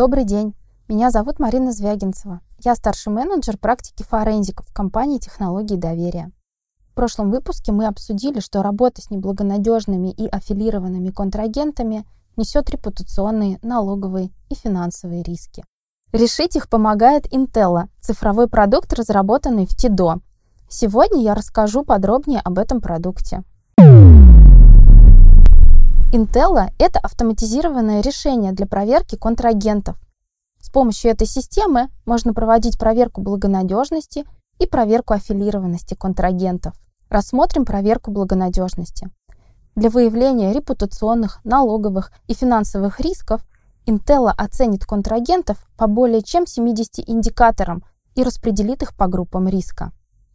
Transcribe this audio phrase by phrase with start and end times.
[0.00, 0.54] Добрый день.
[0.88, 2.40] Меня зовут Марина Звягинцева.
[2.64, 6.32] Я старший менеджер практики форензиков в компании «Технологии доверия».
[6.88, 12.06] В прошлом выпуске мы обсудили, что работа с неблагонадежными и аффилированными контрагентами
[12.38, 15.66] несет репутационные, налоговые и финансовые риски.
[16.12, 20.20] Решить их помогает Intello, цифровой продукт, разработанный в ТИДО.
[20.70, 23.44] Сегодня я расскажу подробнее об этом продукте.
[26.12, 29.96] Intello– это автоматизированное решение для проверки контрагентов.
[30.60, 34.24] С помощью этой системы можно проводить проверку благонадежности
[34.58, 36.74] и проверку аффилированности контрагентов.
[37.10, 39.08] Рассмотрим проверку благонадежности.
[39.76, 43.46] Для выявления репутационных, налоговых и финансовых рисков
[43.86, 47.84] Intello оценит контрагентов по более чем 70 индикаторам
[48.16, 49.92] и распределит их по группам риска.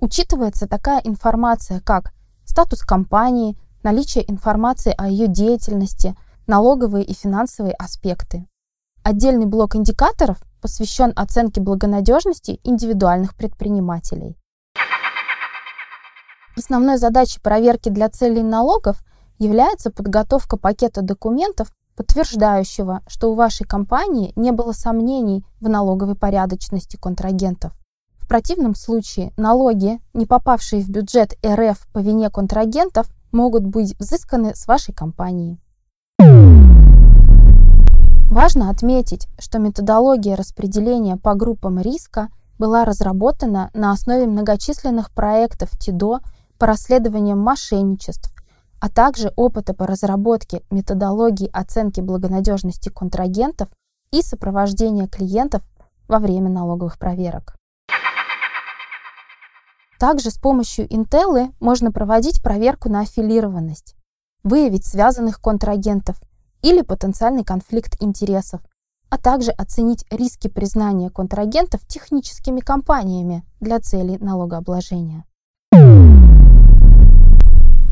[0.00, 2.14] Учитывается такая информация, как
[2.46, 8.46] статус компании, наличие информации о ее деятельности, налоговые и финансовые аспекты.
[9.02, 14.36] Отдельный блок индикаторов посвящен оценке благонадежности индивидуальных предпринимателей.
[16.56, 19.02] Основной задачей проверки для целей налогов
[19.38, 26.96] является подготовка пакета документов, подтверждающего, что у вашей компании не было сомнений в налоговой порядочности
[26.96, 27.72] контрагентов.
[28.16, 34.54] В противном случае налоги, не попавшие в бюджет РФ по вине контрагентов, могут быть взысканы
[34.54, 35.58] с вашей компании.
[38.30, 46.20] Важно отметить, что методология распределения по группам риска была разработана на основе многочисленных проектов ТИДО
[46.58, 48.32] по расследованиям мошенничеств,
[48.80, 53.68] а также опыта по разработке методологии оценки благонадежности контрагентов
[54.12, 55.62] и сопровождения клиентов
[56.06, 57.57] во время налоговых проверок.
[59.98, 63.96] Также с помощью Intel можно проводить проверку на аффилированность,
[64.44, 66.22] выявить связанных контрагентов
[66.62, 68.60] или потенциальный конфликт интересов,
[69.10, 75.24] а также оценить риски признания контрагентов техническими компаниями для целей налогообложения.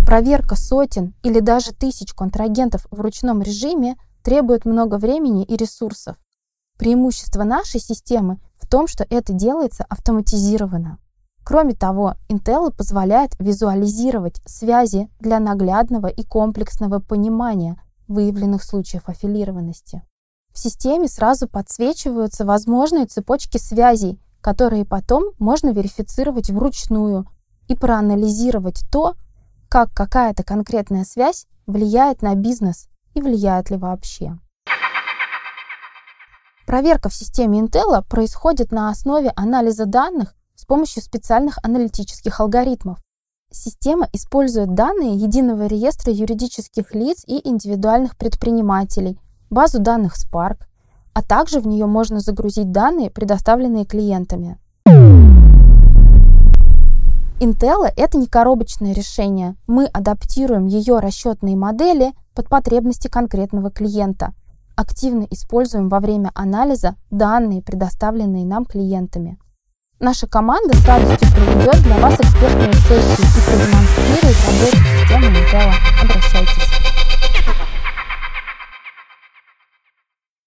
[0.07, 6.17] Проверка сотен или даже тысяч контрагентов в ручном режиме требует много времени и ресурсов.
[6.79, 11.01] Преимущество нашей системы в том, что это делается автоматизированно.
[11.47, 20.03] Кроме того, Intel позволяет визуализировать связи для наглядного и комплексного понимания выявленных случаев аффилированности.
[20.53, 27.27] В системе сразу подсвечиваются возможные цепочки связей, которые потом можно верифицировать вручную
[27.69, 29.15] и проанализировать то,
[29.69, 34.37] как какая-то конкретная связь влияет на бизнес и влияет ли вообще.
[36.67, 42.99] Проверка в системе Intel происходит на основе анализа данных с помощью специальных аналитических алгоритмов.
[43.53, 50.63] Система использует данные единого реестра юридических лиц и индивидуальных предпринимателей, базу данных Spark,
[51.15, 54.59] а также в нее можно загрузить данные, предоставленные клиентами.
[57.39, 59.57] Intel— это не коробочное решение.
[59.67, 64.35] Мы адаптируем ее расчетные модели под потребности конкретного клиента.
[64.75, 69.39] Активно используем во время анализа данные, предоставленные нам клиентами.
[69.99, 75.27] Наша команда с радостью проведет для вас экспертную сессию и продемонстрирует работу системы.
[75.29, 75.96] Обращайтесь.